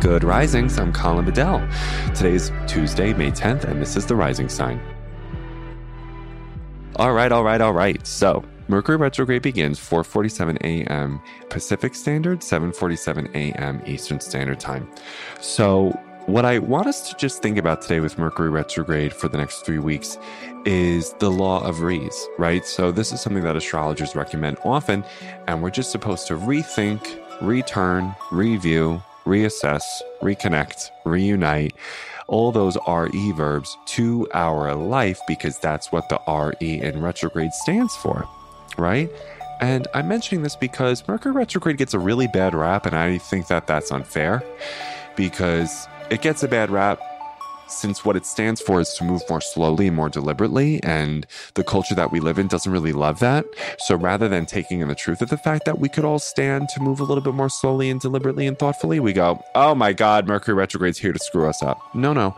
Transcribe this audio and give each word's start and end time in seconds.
Good 0.00 0.24
Risings. 0.24 0.78
I'm 0.78 0.94
Colin 0.94 1.26
Bedell. 1.26 1.68
Today's 2.14 2.50
Tuesday, 2.66 3.12
May 3.12 3.30
10th, 3.30 3.64
and 3.64 3.82
this 3.82 3.96
is 3.96 4.06
the 4.06 4.16
Rising 4.16 4.48
Sign. 4.48 4.80
All 6.96 7.12
right, 7.12 7.30
all 7.30 7.44
right, 7.44 7.60
all 7.60 7.74
right. 7.74 8.04
So, 8.06 8.42
Mercury 8.68 8.96
retrograde 8.96 9.42
begins 9.42 9.78
4:47 9.78 10.56
a.m. 10.64 11.20
Pacific 11.50 11.94
Standard, 11.94 12.40
7:47 12.40 13.34
a.m. 13.34 13.82
Eastern 13.84 14.20
Standard 14.20 14.58
Time. 14.58 14.88
So, 15.38 15.90
what 16.24 16.46
I 16.46 16.60
want 16.60 16.86
us 16.86 17.10
to 17.10 17.16
just 17.16 17.42
think 17.42 17.58
about 17.58 17.82
today 17.82 18.00
with 18.00 18.16
Mercury 18.16 18.48
retrograde 18.48 19.12
for 19.12 19.28
the 19.28 19.36
next 19.36 19.66
3 19.66 19.80
weeks 19.80 20.16
is 20.64 21.12
the 21.18 21.30
law 21.30 21.62
of 21.62 21.82
re's, 21.82 22.26
right? 22.38 22.64
So, 22.64 22.90
this 22.90 23.12
is 23.12 23.20
something 23.20 23.44
that 23.44 23.54
astrologers 23.54 24.16
recommend 24.16 24.56
often, 24.64 25.04
and 25.46 25.62
we're 25.62 25.68
just 25.68 25.90
supposed 25.90 26.26
to 26.28 26.36
rethink, 26.36 27.20
return, 27.42 28.14
review, 28.32 29.02
reassess, 29.30 29.84
reconnect, 30.20 30.90
reunite, 31.04 31.72
all 32.26 32.50
those 32.50 32.76
RE 32.88 33.32
verbs 33.32 33.76
to 33.86 34.28
our 34.34 34.74
life 34.74 35.20
because 35.28 35.58
that's 35.58 35.92
what 35.92 36.08
the 36.08 36.20
RE 36.28 36.80
in 36.80 37.00
retrograde 37.00 37.52
stands 37.52 37.94
for, 37.96 38.28
right? 38.76 39.08
And 39.60 39.86
I'm 39.94 40.08
mentioning 40.08 40.42
this 40.42 40.56
because 40.56 41.06
Mercury 41.06 41.32
retrograde 41.32 41.76
gets 41.76 41.94
a 41.94 41.98
really 41.98 42.26
bad 42.26 42.54
rap, 42.54 42.86
and 42.86 42.96
I 42.96 43.18
think 43.18 43.46
that 43.48 43.66
that's 43.66 43.92
unfair 43.92 44.42
because 45.16 45.86
it 46.10 46.22
gets 46.22 46.42
a 46.42 46.48
bad 46.48 46.70
rap 46.70 47.00
since 47.70 48.04
what 48.04 48.16
it 48.16 48.26
stands 48.26 48.60
for 48.60 48.80
is 48.80 48.92
to 48.94 49.04
move 49.04 49.22
more 49.28 49.40
slowly 49.40 49.86
and 49.86 49.96
more 49.96 50.08
deliberately, 50.08 50.82
and 50.82 51.26
the 51.54 51.64
culture 51.64 51.94
that 51.94 52.12
we 52.12 52.20
live 52.20 52.38
in 52.38 52.48
doesn't 52.48 52.72
really 52.72 52.92
love 52.92 53.18
that. 53.20 53.44
So 53.78 53.96
rather 53.96 54.28
than 54.28 54.46
taking 54.46 54.80
in 54.80 54.88
the 54.88 54.94
truth 54.94 55.22
of 55.22 55.28
the 55.28 55.38
fact 55.38 55.64
that 55.64 55.78
we 55.78 55.88
could 55.88 56.04
all 56.04 56.18
stand 56.18 56.68
to 56.70 56.80
move 56.80 57.00
a 57.00 57.04
little 57.04 57.22
bit 57.22 57.34
more 57.34 57.48
slowly 57.48 57.90
and 57.90 58.00
deliberately 58.00 58.46
and 58.46 58.58
thoughtfully, 58.58 59.00
we 59.00 59.12
go, 59.12 59.42
oh 59.54 59.74
my 59.74 59.92
God, 59.92 60.26
Mercury 60.26 60.54
retrograde's 60.54 60.98
here 60.98 61.12
to 61.12 61.18
screw 61.18 61.48
us 61.48 61.62
up. 61.62 61.80
No, 61.94 62.12
no. 62.12 62.36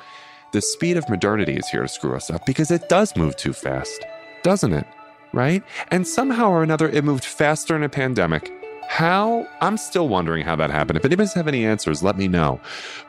The 0.53 0.61
speed 0.61 0.97
of 0.97 1.09
modernity 1.09 1.55
is 1.55 1.69
here 1.69 1.83
to 1.83 1.89
screw 1.89 2.15
us 2.15 2.31
up 2.31 2.45
because 2.45 2.71
it 2.71 2.89
does 2.89 3.17
move 3.17 3.37
too 3.37 3.53
fast, 3.53 4.05
doesn't 4.43 4.73
it? 4.73 4.87
Right? 5.33 5.63
And 5.91 6.07
somehow 6.07 6.51
or 6.51 6.63
another, 6.63 6.89
it 6.91 7.05
moved 7.05 7.25
faster 7.25 7.75
in 7.75 7.83
a 7.83 7.89
pandemic 7.89 8.53
how? 8.93 9.49
I'm 9.63 9.79
still 9.79 10.07
wondering 10.07 10.45
how 10.45 10.55
that 10.57 10.69
happened. 10.69 10.99
If 10.99 11.05
anybody 11.07 11.31
have 11.35 11.49
any 11.49 11.65
answers, 11.65 12.03
let 12.03 12.19
me 12.19 12.29
know. 12.29 12.61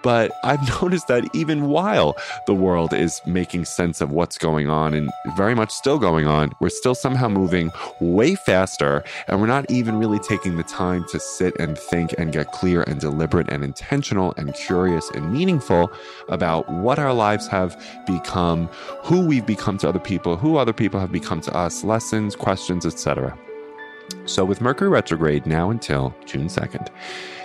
But 0.02 0.32
I've 0.42 0.66
noticed 0.82 1.10
that 1.10 1.26
even 1.36 1.68
while 1.68 2.16
the 2.48 2.56
world 2.56 2.94
is 2.94 3.20
making 3.26 3.66
sense 3.66 4.00
of 4.00 4.10
what's 4.10 4.38
going 4.38 4.70
on 4.70 4.94
and 4.94 5.12
very 5.36 5.54
much 5.54 5.72
still 5.72 6.00
going 6.00 6.26
on, 6.26 6.54
we're 6.62 6.70
still 6.70 6.96
somehow 6.96 7.28
moving 7.28 7.70
way 8.00 8.34
faster 8.34 9.04
and 9.28 9.42
we're 9.42 9.48
not 9.48 9.70
even 9.70 10.00
really 10.00 10.20
taking 10.20 10.56
the 10.56 10.64
time 10.64 11.04
to 11.10 11.20
sit 11.20 11.54
and 11.60 11.78
think 11.78 12.14
and 12.18 12.32
get 12.32 12.54
clear 12.54 12.84
and 12.84 13.02
deliberate 13.02 13.50
and 13.50 13.62
intentional 13.62 14.34
and 14.38 14.54
curious 14.54 15.10
and 15.10 15.34
meaningful 15.34 15.92
about 16.30 16.68
what 16.70 16.98
our 16.98 17.14
lives 17.14 17.46
have 17.48 17.78
become, 18.08 18.68
who 19.04 19.28
we've 19.28 19.46
become 19.46 19.78
to 19.80 19.90
other 19.90 20.00
people, 20.00 20.38
who 20.38 20.56
other 20.56 20.72
people 20.72 21.02
have 21.02 21.12
become 21.12 21.42
to 21.42 21.54
us, 21.54 21.84
lessons, 21.84 22.38
questions, 22.38 22.86
etc. 22.86 23.38
So, 24.26 24.46
with 24.46 24.62
Mercury 24.62 24.90
retrograde 24.90 25.46
now 25.46 25.70
until 25.70 26.16
June 26.26 26.48
2nd, 26.48 26.90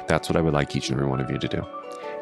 that's 0.07 0.29
what 0.29 0.37
I 0.37 0.41
would 0.41 0.55
like 0.55 0.75
each 0.75 0.89
and 0.89 0.99
every 0.99 1.09
one 1.09 1.21
of 1.21 1.31
you 1.31 1.39
to 1.39 1.49
do 1.49 1.67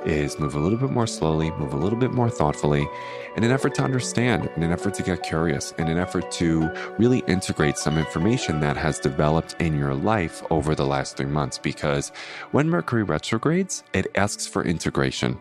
is 0.07 0.39
move 0.39 0.55
a 0.55 0.59
little 0.59 0.79
bit 0.79 0.91
more 0.91 1.07
slowly, 1.07 1.51
move 1.53 1.73
a 1.73 1.77
little 1.77 1.99
bit 1.99 2.13
more 2.13 2.31
thoughtfully 2.31 2.89
in 3.37 3.45
an 3.45 3.51
effort 3.51 3.75
to 3.75 3.83
understand, 3.83 4.49
in 4.57 4.63
an 4.63 4.71
effort 4.71 4.95
to 4.95 5.03
get 5.03 5.23
curious, 5.23 5.73
in 5.73 5.89
an 5.89 5.99
effort 5.99 6.31
to 6.31 6.71
really 6.99 7.19
integrate 7.27 7.77
some 7.77 7.99
information 7.99 8.61
that 8.61 8.77
has 8.77 9.01
developed 9.01 9.57
in 9.59 9.77
your 9.77 9.95
life 9.95 10.43
over 10.51 10.75
the 10.75 10.87
last 10.87 11.17
three 11.17 11.27
months. 11.27 11.59
Because 11.59 12.11
when 12.53 12.71
Mercury 12.71 13.03
retrogrades, 13.03 13.83
it 13.93 14.07
asks 14.15 14.47
for 14.47 14.65
integration. 14.65 15.39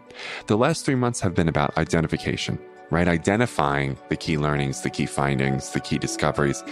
The 0.48 0.58
last 0.58 0.84
three 0.84 0.96
months 0.96 1.20
have 1.22 1.36
been 1.36 1.48
about 1.48 1.78
identification, 1.78 2.60
right? 2.90 3.08
Identifying 3.08 3.98
the 4.10 4.18
key 4.18 4.38
learnings, 4.38 4.82
the 4.82 4.90
key 4.90 5.06
findings, 5.06 5.70
the 5.72 5.80
key 5.80 6.00
discoveries. 6.00 6.64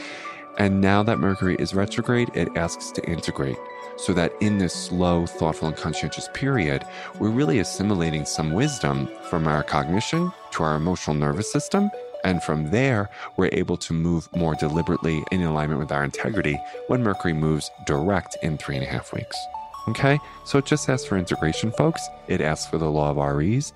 And 0.57 0.81
now 0.81 1.03
that 1.03 1.19
Mercury 1.19 1.55
is 1.57 1.73
retrograde, 1.73 2.29
it 2.35 2.55
asks 2.55 2.91
to 2.91 3.09
integrate 3.09 3.57
so 3.97 4.13
that 4.13 4.33
in 4.41 4.57
this 4.57 4.73
slow, 4.73 5.25
thoughtful, 5.25 5.67
and 5.67 5.77
conscientious 5.77 6.29
period, 6.33 6.83
we're 7.19 7.29
really 7.29 7.59
assimilating 7.59 8.25
some 8.25 8.51
wisdom 8.51 9.07
from 9.29 9.47
our 9.47 9.63
cognition 9.63 10.31
to 10.51 10.63
our 10.63 10.75
emotional 10.75 11.15
nervous 11.15 11.51
system. 11.51 11.89
And 12.23 12.41
from 12.41 12.71
there, 12.71 13.09
we're 13.37 13.49
able 13.51 13.77
to 13.77 13.93
move 13.93 14.29
more 14.35 14.55
deliberately 14.55 15.23
in 15.31 15.41
alignment 15.41 15.79
with 15.79 15.91
our 15.91 16.03
integrity 16.03 16.59
when 16.87 17.03
Mercury 17.03 17.33
moves 17.33 17.69
direct 17.85 18.37
in 18.41 18.57
three 18.57 18.75
and 18.75 18.85
a 18.85 18.89
half 18.89 19.13
weeks. 19.13 19.37
Okay, 19.89 20.17
so 20.45 20.57
it 20.57 20.65
just 20.65 20.87
asks 20.87 21.05
for 21.05 21.17
integration, 21.17 21.69
folks. 21.73 22.07
It 22.29 22.39
asks 22.39 22.69
for 22.69 22.77
the 22.77 22.89
law 22.89 23.11
of 23.11 23.17
REs, 23.17 23.73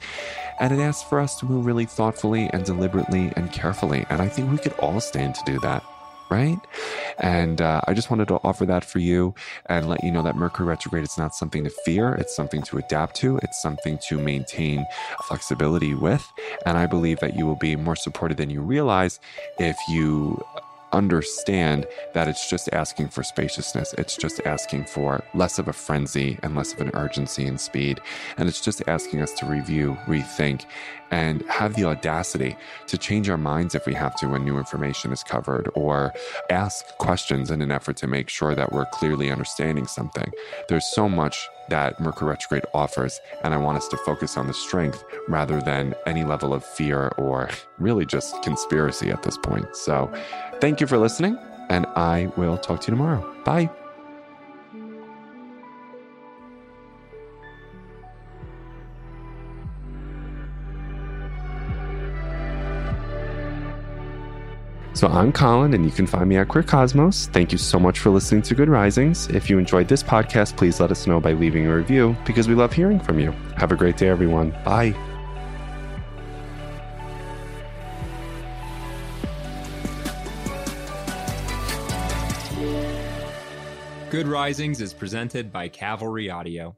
and 0.61 0.73
it 0.73 0.81
asks 0.81 1.07
for 1.09 1.19
us 1.19 1.37
to 1.39 1.45
move 1.45 1.65
really 1.65 1.85
thoughtfully 1.85 2.49
and 2.53 2.63
deliberately 2.63 3.33
and 3.35 3.51
carefully. 3.51 4.05
And 4.09 4.21
I 4.21 4.29
think 4.29 4.49
we 4.49 4.57
could 4.57 4.73
all 4.79 5.01
stand 5.01 5.35
to 5.35 5.41
do 5.45 5.59
that 5.59 5.83
right? 6.29 6.59
And 7.19 7.61
uh, 7.61 7.81
I 7.87 7.93
just 7.93 8.09
wanted 8.09 8.27
to 8.29 8.35
offer 8.43 8.65
that 8.65 8.83
for 8.85 8.99
you 8.99 9.33
and 9.67 9.89
let 9.89 10.03
you 10.03 10.11
know 10.11 10.23
that 10.23 10.35
Mercury 10.35 10.67
retrograde 10.67 11.03
is 11.03 11.17
not 11.17 11.35
something 11.35 11.63
to 11.63 11.69
fear. 11.69 12.13
It's 12.15 12.35
something 12.35 12.61
to 12.63 12.77
adapt 12.77 13.15
to. 13.17 13.37
It's 13.37 13.61
something 13.61 13.97
to 14.07 14.17
maintain 14.17 14.85
flexibility 15.23 15.93
with. 15.93 16.25
And 16.65 16.77
I 16.77 16.85
believe 16.85 17.19
that 17.19 17.35
you 17.35 17.45
will 17.45 17.55
be 17.55 17.75
more 17.75 17.95
supported 17.95 18.37
than 18.37 18.49
you 18.49 18.61
realize 18.61 19.19
if 19.59 19.77
you 19.89 20.43
understand 20.93 21.85
that 22.13 22.27
it's 22.27 22.49
just 22.49 22.69
asking 22.73 23.09
for 23.09 23.23
spaciousness. 23.23 23.93
It's 23.97 24.15
just 24.15 24.41
asking 24.45 24.85
for 24.85 25.23
less 25.33 25.59
of 25.59 25.67
a 25.67 25.73
frenzy 25.73 26.39
and 26.43 26.55
less 26.55 26.73
of 26.73 26.81
an 26.81 26.91
urgency 26.93 27.45
and 27.45 27.59
speed. 27.59 27.99
And 28.37 28.47
it's 28.47 28.61
just 28.61 28.81
asking 28.87 29.21
us 29.21 29.33
to 29.33 29.45
review, 29.45 29.97
rethink, 30.05 30.65
and 31.11 31.41
have 31.43 31.75
the 31.75 31.85
audacity 31.85 32.55
to 32.87 32.97
change 32.97 33.29
our 33.29 33.37
minds 33.37 33.75
if 33.75 33.85
we 33.85 33.93
have 33.93 34.15
to 34.17 34.27
when 34.27 34.43
new 34.43 34.57
information 34.57 35.11
is 35.11 35.23
covered 35.23 35.69
or 35.73 36.13
ask 36.49 36.85
questions 36.97 37.51
in 37.51 37.61
an 37.61 37.71
effort 37.71 37.97
to 37.97 38.07
make 38.07 38.29
sure 38.29 38.55
that 38.55 38.71
we're 38.71 38.85
clearly 38.87 39.31
understanding 39.31 39.87
something. 39.87 40.31
There's 40.67 40.85
so 40.85 41.07
much 41.07 41.47
that 41.69 41.99
Mercury 41.99 42.29
retrograde 42.29 42.65
offers, 42.73 43.19
and 43.43 43.53
I 43.53 43.57
want 43.57 43.77
us 43.77 43.87
to 43.89 43.97
focus 43.97 44.37
on 44.37 44.47
the 44.47 44.53
strength 44.53 45.03
rather 45.27 45.61
than 45.61 45.93
any 46.05 46.23
level 46.23 46.53
of 46.53 46.63
fear 46.63 47.09
or 47.17 47.49
really 47.77 48.05
just 48.05 48.41
conspiracy 48.41 49.09
at 49.09 49.23
this 49.23 49.37
point. 49.37 49.75
So, 49.75 50.11
thank 50.77 50.81
you 50.81 50.95
for 50.95 50.99
listening, 50.99 51.35
and 51.69 51.87
I 51.95 52.31
will 52.37 52.55
talk 52.55 52.81
to 52.81 52.91
you 52.91 52.91
tomorrow. 52.91 53.25
Bye. 53.43 53.67
So 64.93 65.07
I'm 65.07 65.31
Colin, 65.31 65.73
and 65.73 65.83
you 65.83 65.89
can 65.89 66.05
find 66.05 66.29
me 66.29 66.37
at 66.37 66.47
Queer 66.47 66.61
Cosmos. 66.61 67.25
Thank 67.25 67.51
you 67.51 67.57
so 67.57 67.79
much 67.79 67.97
for 67.97 68.11
listening 68.11 68.43
to 68.43 68.53
Good 68.53 68.69
Risings. 68.69 69.27
If 69.29 69.49
you 69.49 69.57
enjoyed 69.57 69.87
this 69.87 70.03
podcast, 70.03 70.57
please 70.57 70.79
let 70.79 70.91
us 70.91 71.07
know 71.07 71.19
by 71.19 71.33
leaving 71.33 71.65
a 71.65 71.75
review 71.75 72.15
because 72.23 72.47
we 72.47 72.53
love 72.53 72.71
hearing 72.71 72.99
from 72.99 73.17
you. 73.17 73.31
Have 73.55 73.71
a 73.71 73.75
great 73.75 73.97
day, 73.97 74.09
everyone. 74.09 74.51
Bye. 74.63 74.95
Good 84.09 84.25
Risings 84.29 84.79
is 84.79 84.93
presented 84.93 85.51
by 85.51 85.67
Cavalry 85.67 86.29
Audio. 86.29 86.77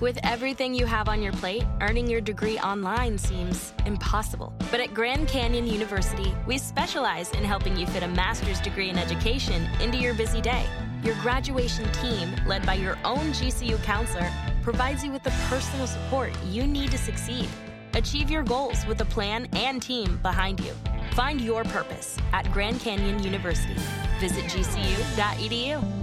With 0.00 0.18
everything 0.22 0.72
you 0.72 0.86
have 0.86 1.06
on 1.06 1.20
your 1.20 1.34
plate, 1.34 1.64
earning 1.82 2.08
your 2.08 2.22
degree 2.22 2.58
online 2.60 3.18
seems 3.18 3.74
impossible. 3.84 4.54
But 4.70 4.80
at 4.80 4.94
Grand 4.94 5.28
Canyon 5.28 5.66
University, 5.66 6.34
we 6.46 6.56
specialize 6.56 7.30
in 7.32 7.44
helping 7.44 7.76
you 7.76 7.86
fit 7.88 8.02
a 8.02 8.08
master's 8.08 8.58
degree 8.58 8.88
in 8.88 8.96
education 8.96 9.68
into 9.82 9.98
your 9.98 10.14
busy 10.14 10.40
day. 10.40 10.64
Your 11.04 11.14
graduation 11.16 11.84
team, 11.92 12.34
led 12.46 12.64
by 12.64 12.74
your 12.74 12.96
own 13.04 13.32
GCU 13.32 13.82
counselor, 13.82 14.32
provides 14.62 15.04
you 15.04 15.12
with 15.12 15.22
the 15.22 15.34
personal 15.50 15.86
support 15.88 16.32
you 16.46 16.66
need 16.66 16.90
to 16.92 16.98
succeed. 16.98 17.50
Achieve 17.92 18.30
your 18.30 18.44
goals 18.44 18.86
with 18.86 18.98
a 19.02 19.04
plan 19.04 19.46
and 19.52 19.82
team 19.82 20.18
behind 20.22 20.58
you. 20.58 20.72
Find 21.12 21.40
your 21.40 21.64
purpose 21.64 22.16
at 22.32 22.50
Grand 22.52 22.80
Canyon 22.80 23.22
University. 23.22 23.74
Visit 24.20 24.44
gcu.edu. 24.44 25.99